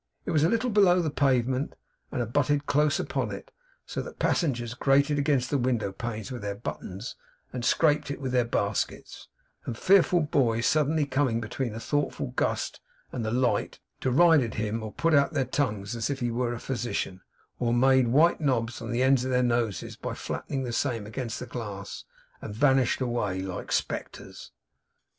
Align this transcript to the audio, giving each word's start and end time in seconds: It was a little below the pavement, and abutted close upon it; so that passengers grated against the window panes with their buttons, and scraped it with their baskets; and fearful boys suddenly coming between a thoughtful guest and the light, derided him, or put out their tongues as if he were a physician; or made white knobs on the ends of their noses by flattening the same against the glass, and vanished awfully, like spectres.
It 0.25 0.31
was 0.31 0.43
a 0.43 0.49
little 0.49 0.71
below 0.71 0.99
the 0.99 1.11
pavement, 1.11 1.75
and 2.11 2.23
abutted 2.23 2.65
close 2.65 2.99
upon 2.99 3.29
it; 3.31 3.51
so 3.85 4.01
that 4.01 4.17
passengers 4.17 4.73
grated 4.73 5.19
against 5.19 5.51
the 5.51 5.59
window 5.59 5.91
panes 5.91 6.31
with 6.31 6.41
their 6.41 6.55
buttons, 6.55 7.15
and 7.53 7.63
scraped 7.63 8.09
it 8.09 8.19
with 8.19 8.31
their 8.31 8.43
baskets; 8.43 9.27
and 9.63 9.77
fearful 9.77 10.21
boys 10.21 10.65
suddenly 10.65 11.05
coming 11.05 11.39
between 11.39 11.75
a 11.75 11.79
thoughtful 11.79 12.33
guest 12.35 12.81
and 13.11 13.23
the 13.23 13.29
light, 13.29 13.79
derided 13.99 14.55
him, 14.55 14.81
or 14.81 14.91
put 14.91 15.13
out 15.13 15.33
their 15.33 15.45
tongues 15.45 15.95
as 15.95 16.09
if 16.09 16.19
he 16.19 16.31
were 16.31 16.53
a 16.55 16.59
physician; 16.59 17.21
or 17.59 17.71
made 17.71 18.07
white 18.07 18.41
knobs 18.41 18.81
on 18.81 18.89
the 18.89 19.03
ends 19.03 19.23
of 19.23 19.29
their 19.29 19.43
noses 19.43 19.95
by 19.95 20.15
flattening 20.15 20.63
the 20.63 20.73
same 20.73 21.05
against 21.05 21.39
the 21.39 21.45
glass, 21.45 22.05
and 22.41 22.55
vanished 22.55 23.03
awfully, 23.03 23.43
like 23.43 23.71
spectres. 23.71 24.51